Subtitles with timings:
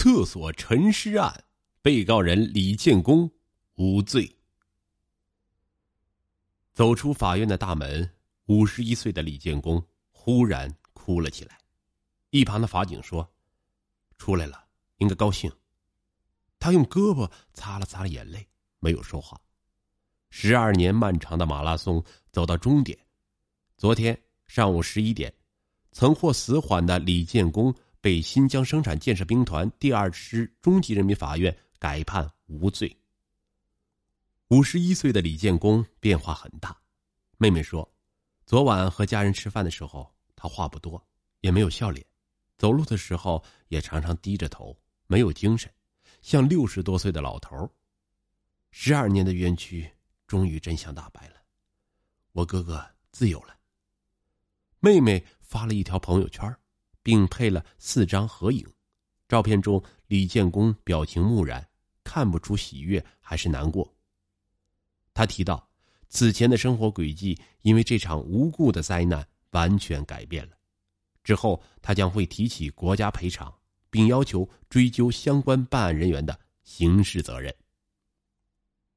[0.00, 1.44] 厕所沉尸案，
[1.82, 3.28] 被告人李建功
[3.74, 4.32] 无罪。
[6.72, 8.08] 走出法院的大门，
[8.46, 11.58] 五十一岁的李建功忽然哭了起来。
[12.30, 13.28] 一旁的法警说
[14.18, 14.64] ：“出来了，
[14.98, 15.52] 应该高兴。”
[16.60, 18.46] 他用胳膊擦了擦眼泪，
[18.78, 19.36] 没有说话。
[20.30, 22.96] 十二年漫长的马拉松走到终点。
[23.76, 25.34] 昨天上午十一点，
[25.90, 32.96] 曾获死缓的李建功被新疆生产建设兵团第二师中级人民法院改判无罪。
[34.48, 36.76] 五十一岁的李建功变化很大。
[37.36, 37.88] 妹妹说，
[38.46, 41.06] 昨晚和家人吃饭的时候，他话不多，
[41.40, 42.06] 也没有笑脸，
[42.56, 45.72] 走路的时候也常常低着头，没有精神，
[46.22, 47.70] 像六十多岁的老头。
[48.70, 49.90] 十二年的冤屈。
[50.26, 51.36] 终于真相大白了，
[52.32, 53.58] 我哥哥自由了。
[54.78, 56.54] 妹妹发了一条朋友圈，
[57.08, 58.62] 并配了四张合影。
[59.28, 61.66] 照片中，李建功表情木然，
[62.04, 63.90] 看不出喜悦还是难过。
[65.14, 65.66] 他提到，
[66.10, 70.58] 此前的生活轨迹因为这场无故的灾难完全改变了。
[71.24, 73.50] 之后，他将会提起国家赔偿，
[73.88, 77.54] 并要求追究相关办案人员的刑事责任。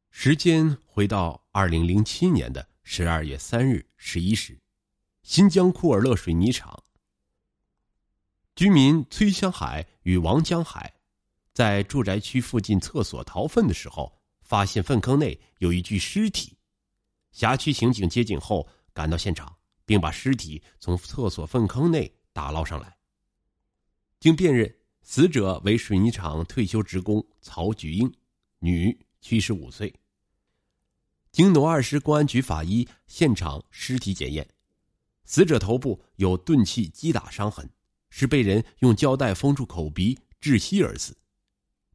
[0.09, 4.59] 时间回到二零零七年的十二月三日十一时，
[5.23, 6.83] 新疆库尔勒水泥厂
[8.55, 10.93] 居民崔香海与王江海
[11.53, 16.57] 在住宅区附近厕所掏粪的时候，发现粪坑内有一具尸体。
[17.31, 22.97] 辖区刑警接警后赶到现场，并把尸体从厕所粪坑内打捞上来。
[24.19, 28.13] 经辨认，死者为水泥厂退休职工曹菊英，
[28.59, 29.93] 女，七十五岁。
[31.31, 34.47] 经农二师公安局法医现场尸体检验，
[35.23, 37.67] 死者头部有钝器击打伤痕，
[38.11, 41.17] 是被人用胶带封住口鼻窒息而死。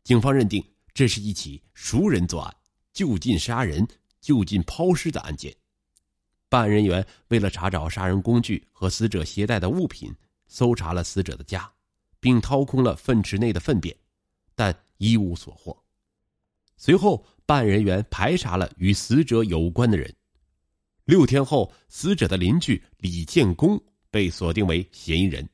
[0.02, 0.60] 警方认定
[0.92, 2.52] 这是一起熟人作案、
[2.92, 3.86] 就近杀人、
[4.20, 5.54] 就近抛尸的案件。
[6.48, 10.12] 办案人员为了查找杀人工具和死者携带的物品，
[10.48, 11.72] 搜查了死者的家，
[12.18, 13.96] 并掏空了粪池内的粪便，
[14.56, 15.80] 但一无所获。
[16.76, 17.24] 随后。
[17.48, 20.12] 办案人员排查了与死者有关的人，
[21.04, 25.48] 六天后，死者的邻居李建功被锁定为嫌疑人。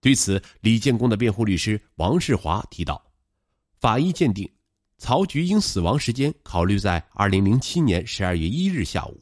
[0.00, 3.04] 对此，李建功的辩护律师王世华提到，
[3.80, 4.48] 法医鉴定，
[4.96, 9.20] 曹菊英死亡时间考虑在二零零七年十二月一日下午。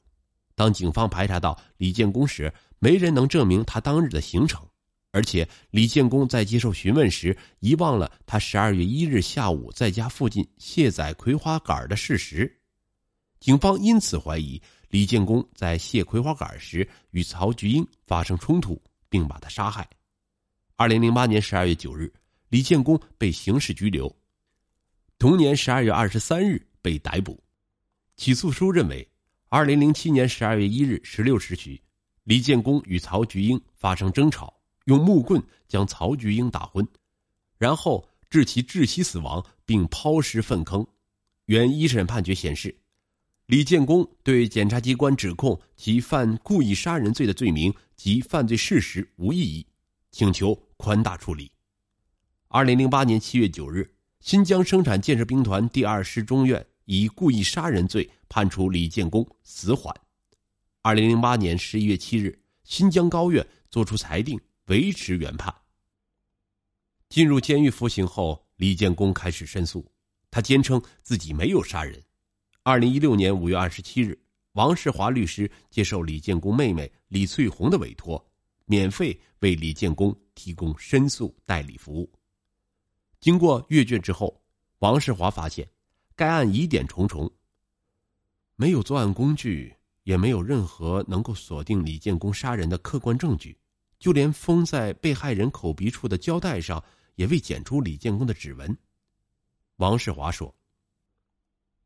[0.55, 4.67] 当警方排查到李建功时，没人能证明他当日的行程。
[5.13, 12.55] 而且，李建功在接受询问时遗忘了他十二月一日下午在家附近卸载葵花杆的事实，
[13.41, 14.61] 警方因此怀疑
[14.91, 18.79] 李建功在卸葵花杆时与曹菊英发生冲突，
[19.09, 19.89] 并把他杀害。
[20.79, 22.13] 二零零八年十二月九日，
[22.51, 24.15] 李建功被刑事拘留，
[25.19, 27.43] 同年十二月二十三日被逮捕。
[28.19, 29.09] 起诉书认为，
[29.49, 31.81] 二零零七年十二月一日十六时许，
[32.25, 34.53] 李建功与曹菊英发生争吵。
[34.85, 36.87] 用木棍将曹菊英打昏，
[37.57, 40.87] 然后致其窒息死亡，并抛尸粪坑。
[41.47, 42.77] 原一审判决显示，
[43.47, 49.67] 李建功对检察机关指控其犯故意杀人罪的罪名及犯罪事实无异议，
[50.17, 51.53] 请求宽大处理。
[52.49, 59.95] 二零零八年七月九日，新疆生产建设兵团第二师中院以故意杀人罪判处李建功死缓。
[60.81, 64.41] 二零零八年十一月七日，新疆高院作出裁定。
[64.69, 65.55] 维持原判。
[67.11, 69.87] 进入监狱服刑后，李建功开始申诉，
[70.31, 72.03] 他坚称自己没有杀人。
[72.63, 74.19] 二零一六年五月二十七日，
[74.55, 78.27] 王世华律师接受李建功妹妹李翠红的委托，
[78.67, 82.13] 免费为李建功提供申诉代理服务。
[83.19, 84.41] 经过阅卷之后，
[84.81, 85.69] 王世华发现，
[86.15, 87.33] 该案疑点重重，
[88.55, 93.57] 没有作案工具，也没有任何能够锁定李建功杀人的客观证据。
[93.99, 96.85] 就连封在被害人口鼻处的胶带上，
[97.15, 98.77] 也未检出李建功的指纹。
[99.77, 100.55] 王世华说：“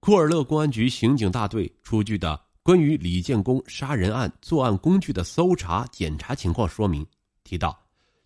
[0.00, 7.06] 库尔勒公安局刑警大队出具的关于李建功杀人案作案工具的搜查检查情况说明
[7.42, 7.80] 提到，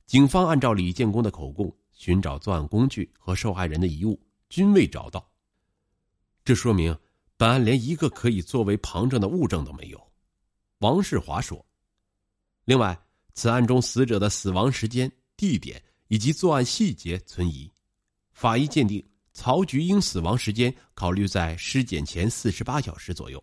[0.07, 5.27] 警方按照李建功的口供寻找作案工具和受害人的遗物，均未找到。
[6.45, 6.97] 这说明
[7.37, 10.01] 本案连一个可以作为旁证的物证都没有。”
[10.79, 11.65] 王世华说
[12.65, 12.99] ：“另外。”
[13.37, 17.69] 此案中死者的死亡时间、地点以及作案细节存疑，
[18.33, 23.43] 法医鉴定曹菊英死亡时间考虑在尸检前四十八小时左右，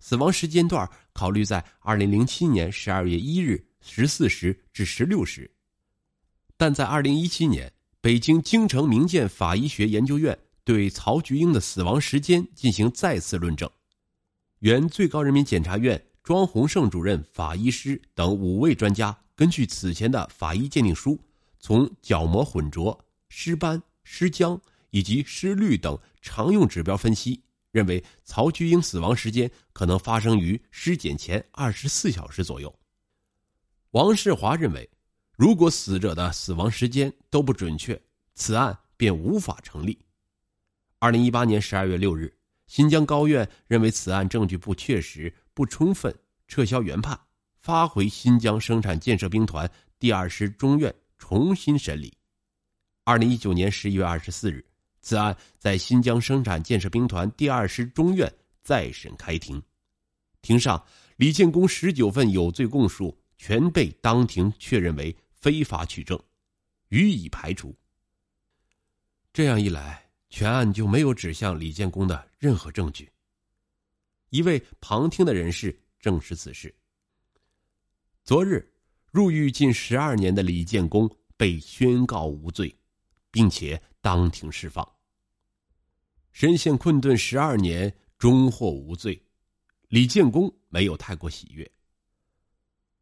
[0.00, 5.50] 死亡时间段考虑在二零零七年十二月一日十四时至十六时，
[6.56, 13.68] 但在二零一七年北京京城名鉴法医学研究院对曹菊英的死亡时间进行再次论证。
[14.60, 21.18] 原最高人民检察院庄洪胜主任法医师等五位专家根据此前的法医鉴定书，
[21.58, 22.98] 从角膜混浊、
[23.28, 24.60] 尸斑、尸僵
[24.90, 27.40] 以及尸绿等常用指标分析。
[27.70, 32.78] 认为曹菊英死亡时间可能发生于尸检前二十四小时左右。
[33.90, 34.88] 王世华认为，
[35.36, 38.00] 如果死者的死亡时间都不准确，
[38.34, 39.98] 此案便无法成立。
[40.98, 42.36] 二零一八年十二月六日，
[42.66, 46.14] 新疆高院认为此案证据不确实、不充分，
[46.46, 47.18] 撤销原判，
[47.60, 52.16] 发回新疆生产建设兵团第二师中院重新审理。
[53.04, 54.64] 二零一九年十一月二十四日。
[55.00, 58.30] 此案在新疆生产建设兵团第二师中院
[58.62, 59.62] 再审开庭，
[60.42, 60.84] 庭上
[61.16, 66.20] 李建功十九份有罪供述全被当庭确认为非法取证，
[66.88, 67.74] 予以排除。
[69.32, 73.10] 这样一来，全案就没有指向李建功的任何证据。
[74.30, 76.74] 一位旁听的人士证实此事。
[78.24, 78.68] 昨日，
[79.10, 82.74] 入狱近十二年的李建功被宣告无罪。
[83.30, 84.96] 并且当庭释放。
[86.30, 89.20] 深陷困顿十二年，终获无罪，
[89.88, 91.70] 李建功没有太过喜悦。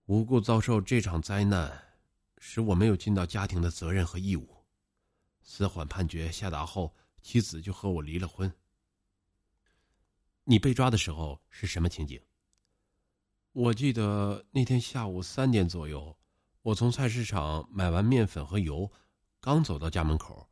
[0.06, 1.82] 无故遭受这场灾难，
[2.38, 4.64] 使我没有尽到家庭的责任和义务。
[5.42, 8.52] 死缓判决下达后，妻子就和我离了婚。
[10.44, 12.20] 你被抓的时候是什么情景？
[13.52, 16.16] 我记得那天下午三点左右，
[16.62, 18.90] 我从菜市场买完面粉和油。
[19.40, 20.48] 刚走到家门口，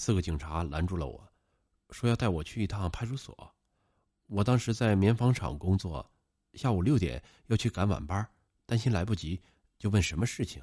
[0.00, 1.28] 四个警察拦住了我，
[1.90, 3.52] 说要带我去一趟派出所。
[4.28, 6.08] 我当时在棉纺厂工作，
[6.52, 8.24] 下午六点要去赶晚班，
[8.64, 9.42] 担心来不及，
[9.76, 10.62] 就问什么事情。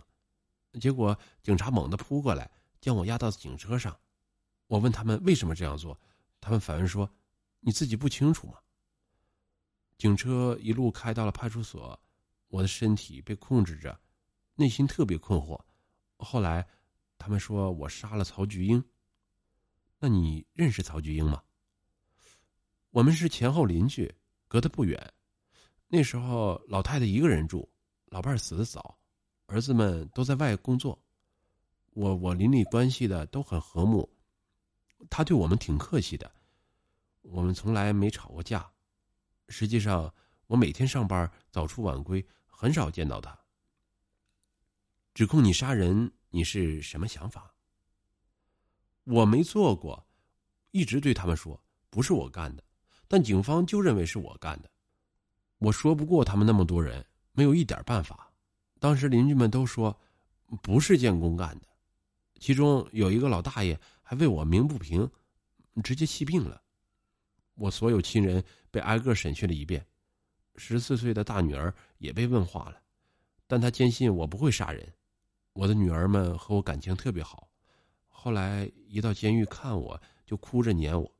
[0.79, 2.49] 结果警察猛地扑过来，
[2.79, 3.99] 将我押到警车上。
[4.67, 5.99] 我问他们为什么这样做，
[6.39, 7.09] 他们反问说
[7.59, 8.53] ：“你自己不清楚吗？”
[9.99, 12.01] 警车一路开到了派出所，
[12.47, 13.99] 我的身体被控制着，
[14.53, 15.59] 内心特别困惑。
[16.19, 16.65] 后来。
[17.17, 18.83] 他们说我杀了曹菊英。
[19.99, 21.41] 那你认识曹菊英吗？
[22.91, 24.13] 我们是前后邻居，
[24.47, 25.13] 隔得不远。
[25.87, 27.69] 那时候老太太一个人住，
[28.05, 28.97] 老伴儿死的早，
[29.45, 31.01] 儿子们都在外工作。
[31.91, 34.07] 我我邻里关系的都很和睦，
[35.09, 36.31] 他对我们挺客气的，
[37.21, 38.69] 我们从来没吵过架。
[39.47, 40.13] 实际上，
[40.47, 43.37] 我每天上班早出晚归，很少见到他。
[45.13, 46.11] 指控你杀人。
[46.31, 47.54] 你是什么想法？
[49.05, 50.05] 我没做过，
[50.71, 52.63] 一直对他们说不是我干的，
[53.07, 54.69] 但警方就认为是我干的。
[55.59, 58.33] 我说不过他们那么多人，没有一点办法。
[58.79, 59.97] 当时邻居们都说
[60.61, 61.67] 不是建工干的，
[62.39, 65.09] 其中有一个老大爷还为我鸣不平，
[65.83, 66.61] 直接气病了。
[67.53, 69.85] 我所有亲人被挨个审讯了一遍，
[70.55, 72.81] 十四岁的大女儿也被问话了，
[73.47, 74.93] 但她坚信我不会杀人。
[75.53, 77.47] 我的女儿们和我感情特别好，
[78.25, 81.15] 后来一到监狱看我就哭着撵我。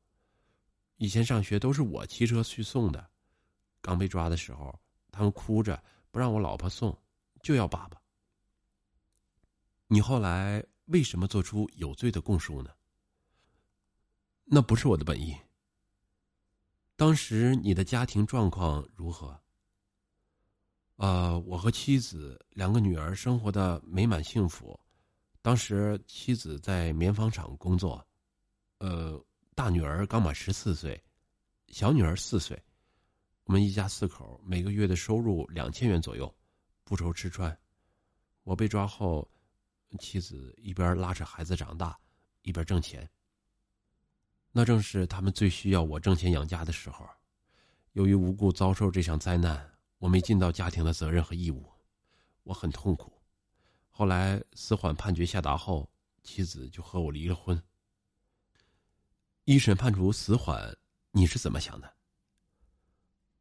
[0.97, 3.07] 以前上学都是我骑车去送的，
[3.79, 4.73] 刚被抓的时候，
[5.11, 5.79] 他们哭着
[6.09, 6.97] 不让我老婆送，
[7.43, 8.01] 就要爸爸。
[9.85, 12.71] 你后来为什么做出有罪的供述呢？
[14.45, 15.37] 那不是我的本意。
[16.95, 19.39] 当时你的家庭状况如何？
[20.95, 24.79] 呃，我和妻子两个女儿生活的美满幸福。
[25.45, 28.03] 当时妻子在棉纺厂工作，
[28.79, 29.23] 呃，
[29.53, 30.99] 大女儿刚满十四岁，
[31.67, 32.59] 小女儿四岁。
[33.43, 36.35] 我们一家四口每个月的收入两千元左右，
[36.83, 37.55] 不愁吃穿。
[38.41, 39.29] 我被抓后，
[39.99, 41.95] 妻子一边拉扯孩子长大，
[42.41, 43.07] 一边挣钱。
[44.51, 47.07] 那正是他们最需要我挣钱养家的时候。
[47.91, 49.71] 由于无故遭受这场灾难。
[49.99, 51.71] 我没尽到家庭的责任和义务，
[52.41, 53.14] 我很痛苦。
[53.97, 55.89] 后来死缓判决下达后，
[56.21, 57.63] 妻子就和我离了婚。
[59.45, 60.77] 一审判处死缓，
[61.11, 61.93] 你是怎么想的？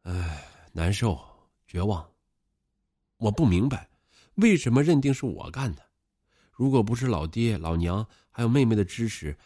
[0.02, 1.20] 唉，难受，
[1.66, 2.08] 绝望。
[3.16, 3.90] 我不明白，
[4.36, 5.84] 为什么认定是我干的？
[6.52, 9.36] 如果不是老爹、老娘还有妹妹的支持，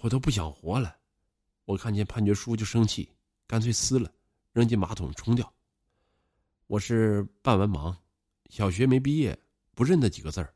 [0.00, 0.96] 我都不想活了。
[1.64, 3.12] 我看见判决书就生气，
[3.48, 4.08] 干脆撕了，
[4.52, 5.52] 扔进马桶冲掉。
[6.68, 7.96] 我是半文盲，
[8.48, 9.36] 小学没毕业，
[9.74, 10.54] 不认得几个字儿，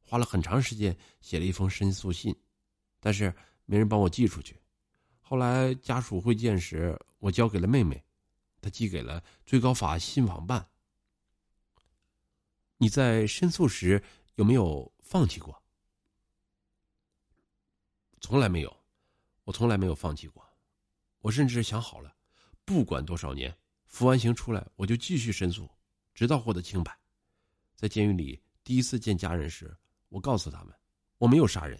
[0.00, 2.34] 花了很长时间写了一封申诉信，
[3.00, 4.58] 但是没人帮我寄出去。
[5.20, 8.04] 后来家属会见时，我交给了妹妹，
[8.60, 10.68] 她寄给了最高法信访办。
[12.76, 14.02] 你在申诉时
[14.34, 15.62] 有没有放弃过？
[18.20, 18.84] 从来没有，
[19.44, 20.42] 我从来没有放弃过。
[21.20, 22.14] 我甚至想好了，
[22.64, 23.56] 不管多少年，
[23.86, 25.70] 服完刑出来，我就继续申诉，
[26.14, 26.98] 直到获得清白。
[27.76, 29.76] 在监狱里第一次见家人时，
[30.08, 30.74] 我告诉他们，
[31.18, 31.78] 我没有杀人。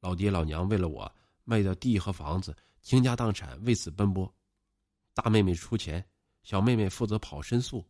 [0.00, 1.10] 老爹老娘为了我
[1.44, 4.30] 卖掉地和房子，倾家荡产，为此奔波。
[5.14, 6.04] 大妹妹出钱，
[6.42, 7.88] 小妹妹负责跑申诉。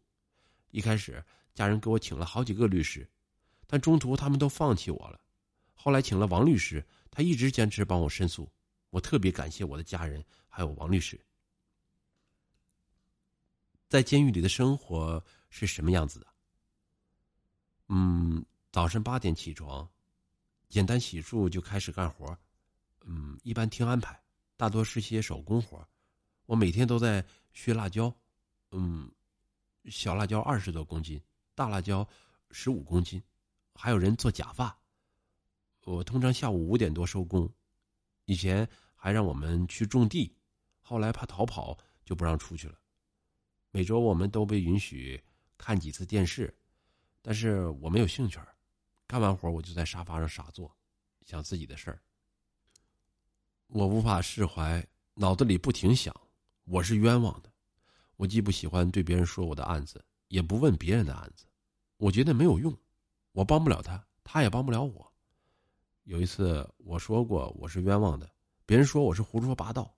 [0.73, 3.09] 一开始，家人给我请了好几个律师，
[3.66, 5.19] 但中途他们都放弃我了。
[5.73, 8.50] 后来请了王律师，他一直坚持帮我申诉。
[8.90, 11.19] 我特别感谢我的家人，还有王律师。
[13.88, 16.32] 在监狱里的生活是什么样子的？
[17.95, 19.87] 嗯，早晨八点起床，
[20.71, 22.35] 简单洗漱就开始干活。
[23.05, 24.19] 嗯，一般听安排，
[24.57, 25.87] 大多是些手工活。
[26.47, 27.23] 我每天都在
[27.53, 28.11] 削辣椒。
[28.71, 29.13] 嗯。
[29.91, 31.21] 小辣椒二十多公斤，
[31.55, 32.09] 大辣椒
[32.51, 33.23] 十五公斤，
[33.75, 34.75] 还有人做假发。
[35.85, 37.53] 我通常下午五点多收工，
[38.25, 40.35] 以前还让我们去种地，
[40.81, 42.79] 后来怕逃跑就不让出去了。
[43.71, 45.23] 每周我们都被允许
[45.59, 46.57] 看几次电视，
[47.23, 48.38] 但是我没有兴趣
[49.07, 50.75] 干完活我就在沙发上傻坐，
[51.25, 52.02] 想自己的事儿。
[53.69, 56.14] 我无法释怀，脑子里不停想，
[56.64, 57.50] 我是冤枉的。
[58.17, 61.47] 我既不喜欢对别人说我的案子，也不问别人的案子，
[61.97, 62.76] 我觉得没有用，
[63.33, 65.12] 我帮不了他，他也帮不了我。
[66.05, 68.29] 有一次我说过我是冤枉的，
[68.67, 69.95] 别人说我是胡说八道。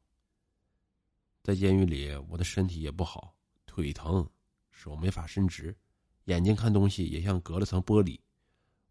[1.42, 3.34] 在监狱里，我的身体也不好，
[3.66, 4.28] 腿疼，
[4.70, 5.76] 手没法伸直，
[6.24, 8.18] 眼睛看东西也像隔了层玻璃。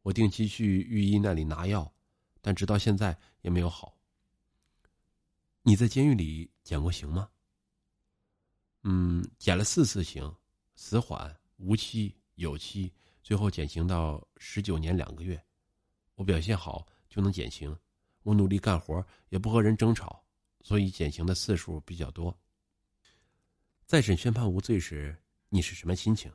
[0.02, 1.92] 我定期去御医那里拿药，
[2.42, 3.98] 但直到现在也没有好。
[5.62, 7.30] 你在监狱里减过刑吗？
[8.84, 10.30] 嗯，减了四次刑，
[10.76, 15.42] 死缓、无期、有期，最后减刑到十九年两个月。
[16.16, 17.74] 我表现好就能减刑，
[18.24, 20.22] 我努力干活，也不和人争吵，
[20.62, 22.38] 所以减刑的次数比较多。
[23.86, 26.30] 再审宣判无罪时，你是什么心情？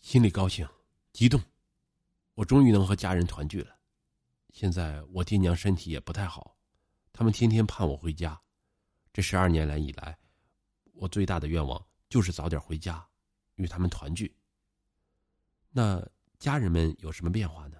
[0.00, 0.66] 心里高兴、
[1.12, 1.40] 激动，
[2.34, 3.76] 我终于能和家人团聚了。
[4.52, 6.56] 现在我爹娘身体也不太好，
[7.12, 8.40] 他们天天盼我回家。
[9.12, 10.18] 这十二年来以来。
[10.94, 13.06] 我最大的愿望就是早点回家，
[13.54, 14.36] 与他们团聚。
[15.70, 16.06] 那
[16.38, 17.78] 家人们有什么变化呢？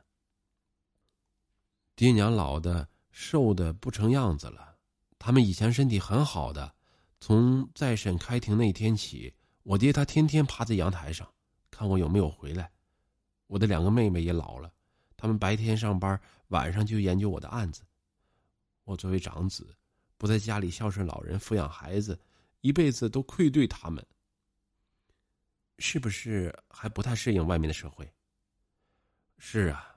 [1.96, 4.78] 爹娘老的瘦的不成样子了，
[5.18, 6.74] 他们以前身体很好的。
[7.18, 11.30] 从再审开庭那天起，我爹他天天趴在阳台上，
[11.80, 12.70] 看我有没有回来。
[13.46, 14.70] 我的两个妹妹也老了，
[15.16, 17.82] 他们白天上班，晚上就研究我的案子。
[18.84, 19.74] 我作为长子，
[20.18, 22.20] 不在家里孝顺老人、抚养孩子。
[22.60, 24.06] 一辈子都愧对他们，
[25.78, 28.12] 是不是还不太适应外面的社会？
[29.38, 29.96] 是啊，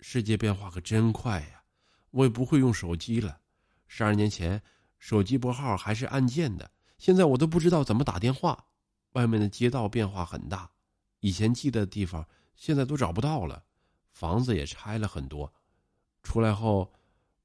[0.00, 1.62] 世界变化可真快呀！
[2.10, 3.38] 我也不会用手机了。
[3.86, 4.62] 十二年前，
[4.98, 8.64] 手机拨号还是按键的，现在我都不知道怎么打电话。
[9.12, 10.70] 外面的街道变化很大，
[11.20, 13.64] 以前记得的地方现在都找不到了，
[14.10, 15.52] 房子也拆了很多。
[16.22, 16.92] 出来后，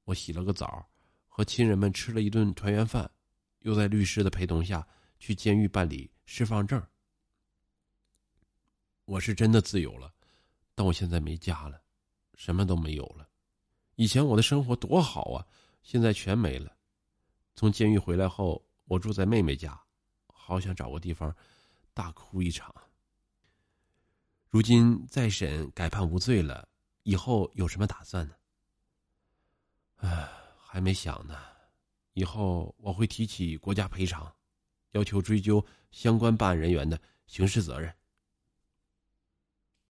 [0.04, 0.86] 我洗了个澡，
[1.28, 3.10] 和亲人们吃了一顿团圆饭。
[3.60, 4.86] 又在律师的陪同下
[5.18, 6.86] 去监狱办理释放证。
[9.06, 10.12] 我是真的自由了，
[10.74, 11.80] 但我现在没家了，
[12.34, 13.26] 什么都没有了。
[13.94, 15.46] 以前我的生活多好啊，
[15.82, 16.76] 现在全没了。
[17.54, 19.80] 从监狱回来后，我住在妹妹家，
[20.26, 21.34] 好想找个地方
[21.94, 22.70] 大哭一场。
[24.54, 26.68] 如今再审改判无罪了，
[27.02, 28.36] 以后有什么打算呢？
[29.96, 31.36] 唉，还没想呢。
[32.12, 34.32] 以后我会提起国家赔偿，
[34.92, 36.96] 要求追究相关办案人员的
[37.26, 37.92] 刑事责任。